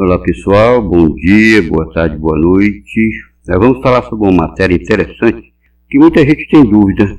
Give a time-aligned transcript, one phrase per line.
[0.00, 3.10] Olá pessoal, bom dia, boa tarde, boa noite.
[3.48, 5.52] Nós vamos falar sobre uma matéria interessante
[5.90, 7.18] que muita gente tem dúvida.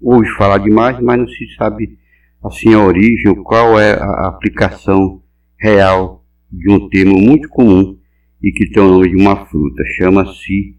[0.00, 1.98] Ouve falar demais, mas não se sabe
[2.42, 5.20] assim a origem, qual é a aplicação
[5.60, 7.98] real de um termo muito comum
[8.42, 9.84] e que tem o nome de uma fruta.
[9.98, 10.78] Chama-se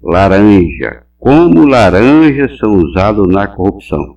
[0.00, 1.02] laranja.
[1.18, 4.16] Como laranjas são usados na corrupção?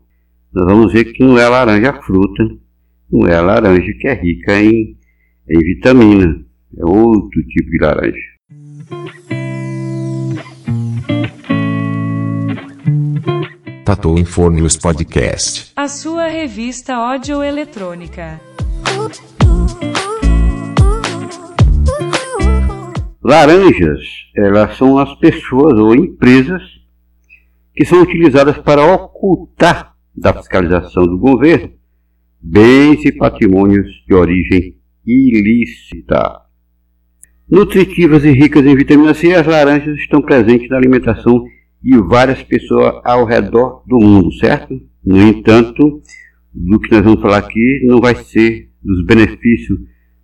[0.54, 2.48] Nós vamos ver que não é laranja fruta,
[3.12, 4.96] não é laranja que é rica em,
[5.50, 8.38] em vitamina é outro tipo de laranja.
[13.86, 15.72] Tatu Infornius Podcast.
[15.76, 18.42] A sua revista audioeletrônica.
[23.24, 24.02] Laranjas,
[24.36, 26.62] elas são as pessoas ou empresas
[27.76, 31.78] que são utilizadas para ocultar da fiscalização do governo
[32.42, 36.47] bens e patrimônios de origem ilícita.
[37.50, 41.46] Nutritivas e ricas em vitamina C, as laranjas estão presentes na alimentação
[41.82, 44.78] de várias pessoas ao redor do mundo, certo?
[45.06, 46.02] No entanto,
[46.54, 49.80] do que nós vamos falar aqui não vai ser dos benefícios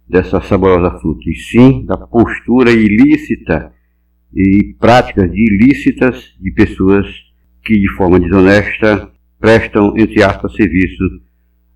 [0.06, 3.72] dessa saborosa fruta, e sim da postura ilícita
[4.36, 7.08] e práticas ilícitas de pessoas
[7.64, 11.04] que de forma desonesta prestam, entre aspas, serviço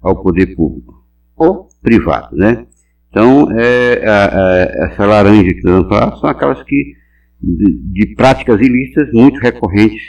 [0.01, 1.05] ao poder público
[1.37, 2.66] ou privado, né?
[3.09, 6.93] Então, é, a, a, essa laranja que nós vamos falar são aquelas que,
[7.41, 10.01] de, de práticas ilícitas muito recorrentes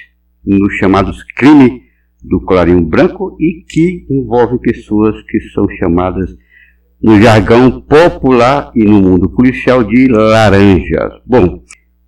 [0.44, 1.82] nos chamados crimes
[2.22, 6.30] do colarinho branco e que envolvem pessoas que são chamadas
[7.00, 11.12] no jargão popular e no mundo policial de laranjas.
[11.24, 11.62] Bom,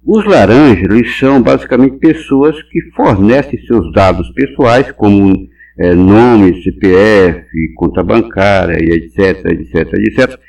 [0.05, 7.47] os laranjas eles são basicamente pessoas que fornecem seus dados pessoais, como é, nome, CPF,
[7.77, 10.41] conta bancária, etc, etc, etc,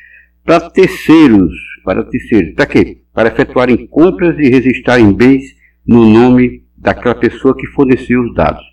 [0.43, 1.53] para terceiros,
[1.83, 3.01] para terceiros, para quê?
[3.13, 5.43] Para efetuarem compras e registrarem bens
[5.85, 8.63] no nome daquela pessoa que forneceu os dados.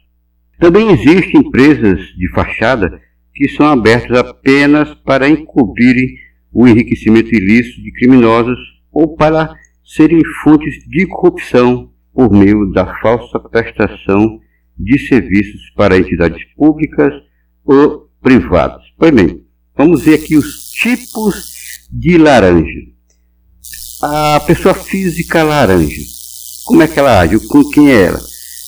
[0.59, 3.01] Também existem empresas de fachada
[3.35, 6.17] que são abertas apenas para encobrirem
[6.53, 8.59] o enriquecimento ilícito de criminosos
[8.91, 9.55] ou para
[9.85, 14.41] serem fontes de corrupção por meio da falsa prestação
[14.77, 17.15] de serviços para entidades públicas
[17.65, 18.83] ou privadas.
[18.97, 19.45] Pois bem,
[19.77, 21.58] vamos ver aqui os tipos
[21.91, 22.81] de laranja.
[24.03, 26.03] A pessoa física laranja,
[26.67, 27.39] como é que ela age?
[27.49, 28.21] Com quem é ela?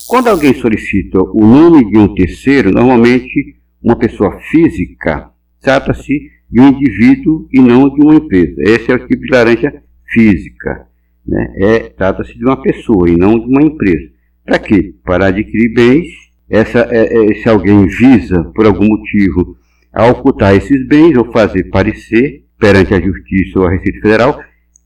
[0.08, 6.68] Quando alguém solicita o nome de um terceiro, normalmente uma pessoa física, trata-se de um
[6.68, 8.56] indivíduo e não de uma empresa.
[8.58, 9.82] Esse é o tipo de laranja
[10.12, 10.86] física.
[11.24, 11.54] Né?
[11.58, 14.10] É, trata-se de uma pessoa e não de uma empresa.
[14.44, 14.94] Para quê?
[15.04, 16.08] Para adquirir bens.
[16.48, 19.56] Essa, é, é, se alguém visa, por algum motivo,
[19.92, 24.40] a ocultar esses bens ou fazer parecer perante a Justiça ou a Receita Federal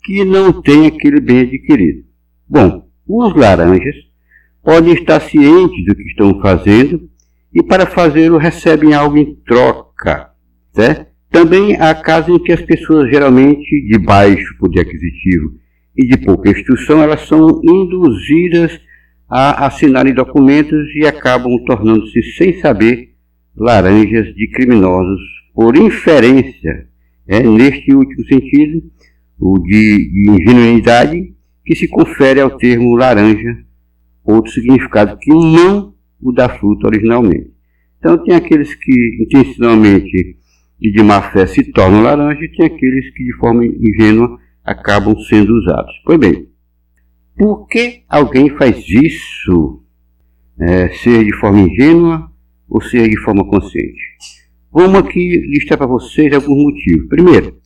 [0.05, 2.05] que não tem aquele bem adquirido.
[2.49, 3.97] Bom, os laranjas
[4.62, 7.09] podem estar cientes do que estão fazendo
[7.53, 10.31] e para fazê-lo recebem algo em troca,
[10.73, 11.07] certo?
[11.31, 15.55] Também há casos em que as pessoas geralmente de baixo poder aquisitivo
[15.97, 18.81] e de pouca instrução, elas são induzidas
[19.29, 23.15] a assinarem documentos e acabam tornando-se, sem saber,
[23.57, 25.21] laranjas de criminosos
[25.55, 26.89] por inferência
[27.27, 28.83] é neste último sentido,
[29.39, 33.65] o de, de ingenuidade, que se confere ao termo laranja
[34.25, 37.53] outro significado que não o da fruta originalmente.
[37.99, 40.37] Então tem aqueles que intencionalmente
[40.81, 45.17] e de má fé se tornam laranja e tem aqueles que de forma ingênua acabam
[45.21, 45.93] sendo usados.
[46.05, 46.49] Pois bem,
[47.37, 49.81] por que alguém faz isso?
[50.59, 52.31] É, de forma ingênua
[52.69, 54.15] ou ser de forma consciente?
[54.77, 57.07] Vamos aqui listar para vocês alguns motivos.
[57.09, 57.59] Primeiro,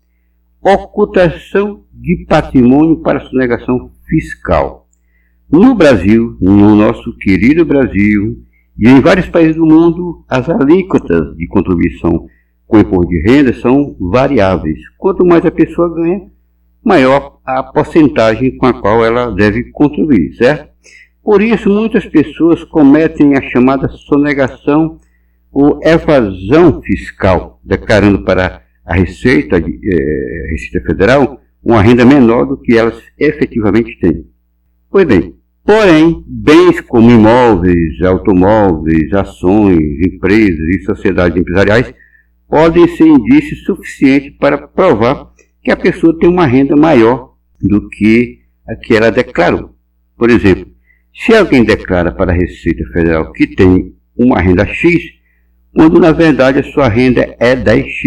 [0.60, 4.86] ocultação de patrimônio para sonegação fiscal.
[5.50, 8.44] No Brasil, no nosso querido Brasil,
[8.78, 12.26] e em vários países do mundo, as alíquotas de contribuição
[12.66, 14.78] com imposto de renda são variáveis.
[14.98, 16.30] Quanto mais a pessoa ganha,
[16.84, 20.68] maior a porcentagem com a qual ela deve contribuir, certo?
[21.24, 25.00] Por isso, muitas pessoas cometem a chamada sonegação
[25.52, 32.76] ou evasão fiscal, declarando para a Receita, eh, Receita Federal uma renda menor do que
[32.76, 34.24] elas efetivamente têm.
[34.90, 35.34] Pois bem,
[35.64, 41.92] porém, bens como imóveis, automóveis, ações, empresas e sociedades empresariais
[42.48, 45.30] podem ser indícios suficientes para provar
[45.62, 49.74] que a pessoa tem uma renda maior do que a que ela declarou.
[50.16, 50.66] Por exemplo,
[51.14, 55.17] se alguém declara para a Receita Federal que tem uma renda X,
[55.78, 58.02] quando na verdade a sua renda é 10x,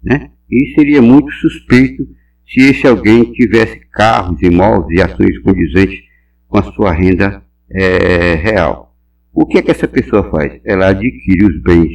[0.00, 0.30] né?
[0.48, 2.06] E seria muito suspeito
[2.46, 5.98] se esse alguém tivesse carros, imóveis e ações condizentes
[6.46, 8.94] com a sua renda é, real.
[9.32, 10.60] O que é que essa pessoa faz?
[10.64, 11.90] Ela adquire os bens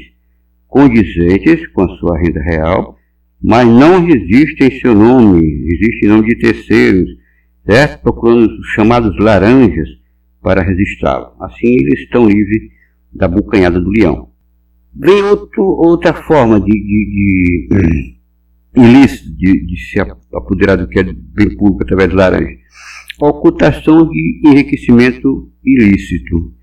[0.68, 2.98] condizentes com a sua renda real,
[3.42, 7.10] mas não resiste em seu nome, existe em nome de terceiros,
[7.66, 8.02] certo?
[8.02, 9.88] Procurando os chamados laranjas
[10.42, 11.32] para registrá-lo.
[11.40, 12.64] Assim eles estão livres
[13.14, 14.29] da bucanhada do leão.
[14.96, 18.20] Vem outro, outra forma de, de, de
[18.76, 20.00] ilícito de, de, se
[20.34, 22.58] apoderar do que é bem público através do laranja.
[23.22, 26.54] Ocultação de enriquecimento ilícito.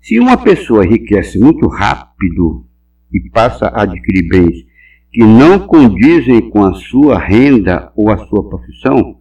[0.00, 2.66] Se uma pessoa enriquece muito rápido
[3.12, 4.64] e passa a adquirir bens
[5.12, 9.18] que não condizem com a sua renda ou a sua profissão,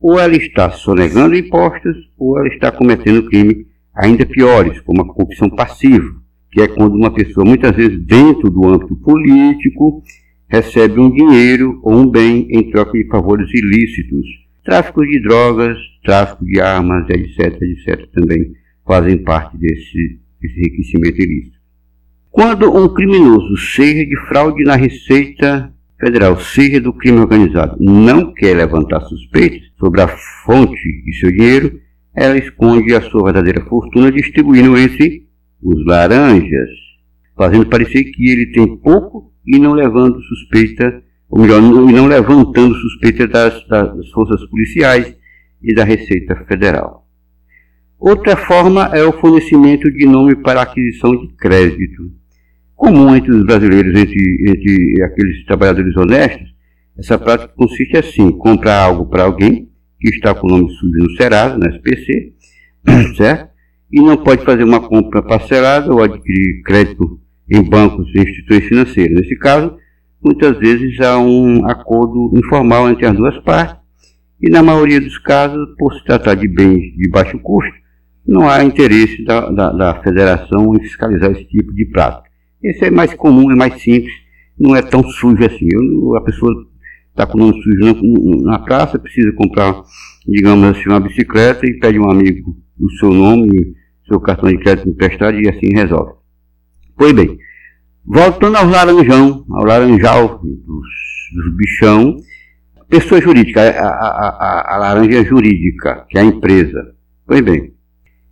[0.00, 5.48] ou ela está sonegando impostos, ou ela está cometendo crime ainda piores, como a corrupção
[5.50, 6.14] passiva,
[6.50, 10.02] que é quando uma pessoa, muitas vezes dentro do âmbito político,
[10.48, 14.26] recebe um dinheiro ou um bem em troca de favores ilícitos.
[14.64, 18.52] Tráfico de drogas, tráfico de armas, etc, etc, também
[18.86, 21.56] fazem parte desse, desse enriquecimento ilícito.
[22.30, 28.54] Quando um criminoso, seja de fraude na Receita Federal, seja do crime organizado, não quer
[28.54, 31.80] levantar suspeitas sobre a fonte de seu dinheiro,
[32.14, 35.25] ela esconde a sua verdadeira fortuna distribuindo entre
[35.62, 36.70] os laranjas,
[37.36, 43.26] fazendo parecer que ele tem pouco e não levando suspeita, ou melhor, não, levantando suspeita
[43.26, 45.16] das, das forças policiais
[45.62, 47.06] e da Receita Federal.
[47.98, 52.12] Outra forma é o fornecimento de nome para aquisição de crédito.
[52.74, 56.54] Comum entre os brasileiros, entre, entre aqueles trabalhadores honestos,
[56.98, 61.16] essa prática consiste assim: comprar algo para alguém que está com o nome sujo no
[61.16, 62.34] Serasa, no SPC,
[63.16, 63.55] certo?
[63.92, 69.20] E não pode fazer uma compra parcelada ou adquirir crédito em bancos e instituições financeiras.
[69.20, 69.76] Nesse caso,
[70.22, 73.76] muitas vezes há um acordo informal entre as duas partes
[74.40, 77.74] e, na maioria dos casos, por se tratar de bens de baixo custo,
[78.26, 82.28] não há interesse da, da, da federação em fiscalizar esse tipo de prática.
[82.62, 84.12] Esse é mais comum, é mais simples,
[84.58, 85.68] não é tão sujo assim.
[85.72, 86.52] Eu, a pessoa
[87.10, 89.80] está com o nome sujo na, na praça, precisa comprar,
[90.26, 93.74] digamos assim, uma bicicleta e pede um amigo do seu nome,
[94.06, 96.12] seu cartão de crédito emprestado e assim resolve.
[96.96, 97.38] Pois bem,
[98.04, 100.88] voltando ao laranjão, ao laranjal dos,
[101.34, 102.16] dos bichão,
[102.88, 106.94] pessoa jurídica, a, a, a, a laranja jurídica, que é a empresa.
[107.26, 107.72] Pois bem,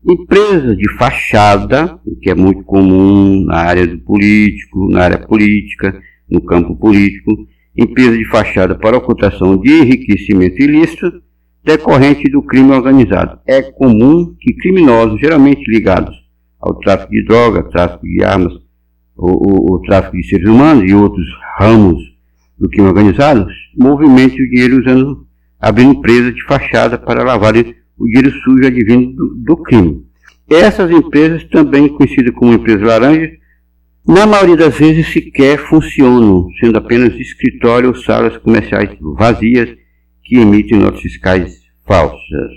[0.07, 6.01] empresa de fachada, que é muito comum na área do político, na área política,
[6.31, 7.33] no campo político,
[7.77, 11.24] empresa de fachada para ocultação de enriquecimento ilícito
[11.65, 13.39] decorrente do crime organizado.
[13.47, 16.15] É comum que criminosos, geralmente ligados
[16.61, 18.53] ao tráfico de drogas, tráfico de armas,
[19.17, 21.27] o, tráfico de seres humanos e outros
[21.59, 22.03] ramos
[22.59, 23.47] do crime organizado,
[23.77, 25.27] movimente o dinheiro usando,
[25.61, 27.55] abrindo empresas de fachada para lavar
[27.97, 30.05] o dinheiro sujo advindo do, do crime.
[30.51, 33.31] Essas empresas, também conhecidas como empresas laranjas,
[34.07, 39.71] na maioria das vezes sequer funcionam, sendo apenas escritórios ou salas comerciais vazias
[40.25, 42.51] que emitem notas fiscais falsas,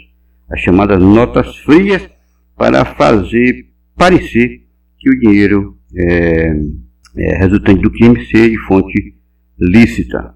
[0.50, 2.10] as chamadas notas frias,
[2.56, 4.64] para fazer parecer
[4.98, 6.56] que o dinheiro é,
[7.18, 9.16] é, resultante do crime seja de fonte
[9.60, 10.36] lícita.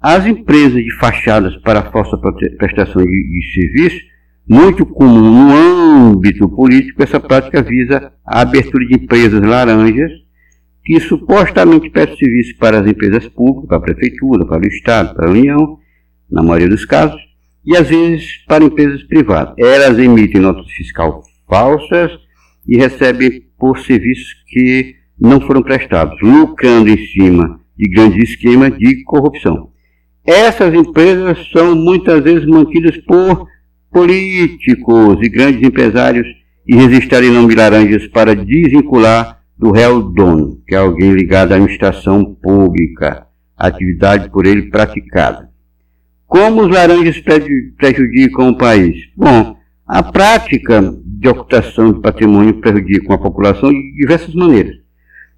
[0.00, 2.16] As empresas de fachadas para falsa
[2.58, 4.00] prestação de, de serviço,
[4.48, 10.10] muito comum no âmbito político, essa prática visa a abertura de empresas laranjas
[10.84, 15.28] que supostamente prestam serviço para as empresas públicas, para a prefeitura, para o Estado, para
[15.28, 15.78] a União,
[16.30, 17.20] na maioria dos casos,
[17.64, 19.54] e às vezes para empresas privadas.
[19.58, 21.14] Elas emitem notas fiscais
[21.48, 22.12] falsas
[22.66, 29.02] e recebem por serviços que não foram prestados, lucrando em cima de grandes esquemas de
[29.04, 29.70] corrupção.
[30.24, 33.46] Essas empresas são muitas vezes mantidas por
[33.90, 36.26] políticos e grandes empresários
[36.66, 42.24] e registrarem nome laranjas para desvincular do réu dono, que é alguém ligado à administração
[42.24, 45.49] pública, atividade por ele praticada.
[46.30, 47.20] Como os laranjas
[47.76, 48.94] prejudicam o país?
[49.16, 54.76] Bom, a prática de ocultação de patrimônio prejudica a população de diversas maneiras.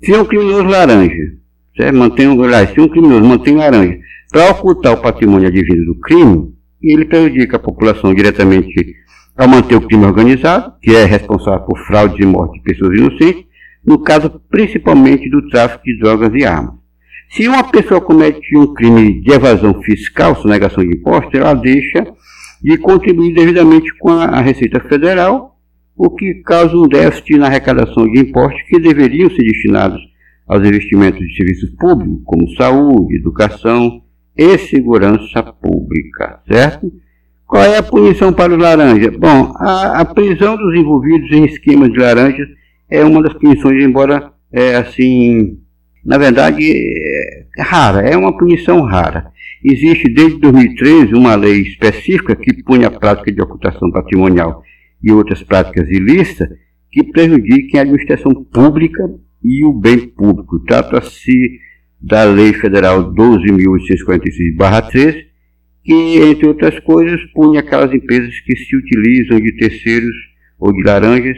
[0.05, 1.33] Se um criminoso laranja,
[1.75, 1.97] certo?
[1.97, 2.37] Mantém um,
[2.75, 3.99] se um criminoso mantém laranja
[4.31, 8.95] para ocultar o patrimônio advindo do crime, ele prejudica a população diretamente
[9.35, 13.47] ao manter o crime organizado, que é responsável por fraude e morte de pessoas inocentes,
[13.83, 16.82] no caso principalmente do tráfico de drogas e armas.
[17.33, 22.07] Se uma pessoa comete um crime de evasão fiscal, sonegação de impostos, ela deixa
[22.63, 25.57] de contribuir devidamente com a Receita Federal,
[25.97, 29.99] o que causa um déficit na arrecadação de impostos que deveriam ser destinados
[30.47, 34.03] aos investimentos de serviços públicos, como saúde, educação
[34.37, 36.93] e segurança pública, certo?
[37.47, 39.17] Qual é a punição para os laranjas?
[39.17, 42.49] Bom, a, a prisão dos envolvidos em esquemas de laranjas
[42.91, 45.59] é uma das punições, embora, é, assim,
[46.05, 46.65] na verdade,
[47.59, 49.31] é rara, é uma punição rara.
[49.65, 54.63] Existe desde 2013 uma lei específica que pune a prática de ocultação patrimonial
[55.03, 56.49] e outras práticas ilícitas
[56.91, 59.09] que prejudiquem a administração pública
[59.43, 60.61] e o bem público.
[60.61, 61.59] Trata-se
[62.01, 65.25] da Lei Federal 12.846-13,
[65.85, 70.15] que, entre outras coisas, pune aquelas empresas que se utilizam de terceiros
[70.59, 71.37] ou de laranjas,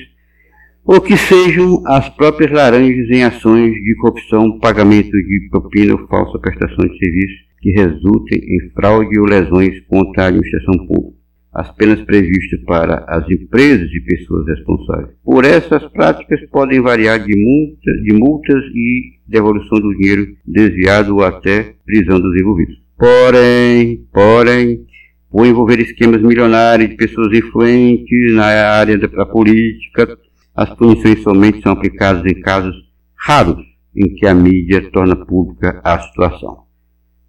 [0.85, 6.39] ou que sejam as próprias laranjas em ações de corrupção, pagamento de propina ou falsa
[6.39, 11.25] prestação de serviço que resultem em fraude ou lesões contra a administração pública.
[11.55, 17.35] As penas previstas para as empresas e pessoas responsáveis por essas práticas podem variar de,
[17.35, 22.75] multa, de multas e devolução do dinheiro desviado ou até prisão dos envolvidos.
[22.99, 24.85] Porém, porém,
[25.31, 30.19] por envolver esquemas milionários de pessoas influentes na área da política,
[30.55, 32.75] as punições somente são aplicadas em casos
[33.17, 33.65] raros
[33.97, 36.65] em que a mídia torna pública a situação.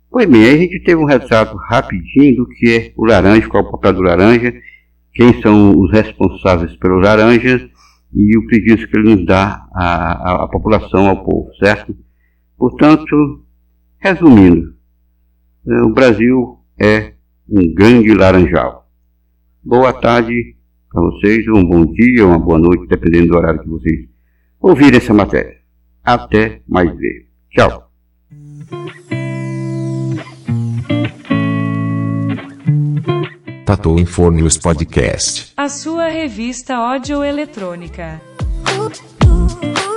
[0.10, 3.64] Pois bem, aí a gente teve um retrato rapidinho do que é o laranja, qual
[3.64, 4.54] é o papel do laranja,
[5.14, 7.68] quem são os responsáveis pelos laranjas
[8.14, 11.96] e o prejuízo que ele nos dá à, à população, ao povo, certo?
[12.58, 13.44] Portanto,
[14.00, 14.74] resumindo,
[15.68, 17.14] é, o Brasil é
[17.50, 18.88] um grande laranjal.
[19.64, 20.55] Boa tarde
[20.96, 24.08] para vocês, um bom dia, uma boa noite, dependendo do horário que vocês
[24.62, 25.58] ouvirem essa matéria.
[26.04, 27.28] Até mais ver.
[27.52, 27.92] Tchau.
[33.66, 35.52] Tatu Informes Podcast.
[35.58, 38.22] A sua revista áudio eletrônica.
[38.78, 38.86] Ooh,
[39.28, 39.95] ooh, ooh.